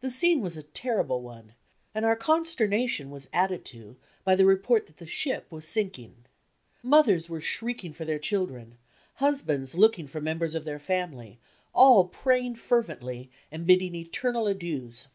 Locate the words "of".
10.56-10.64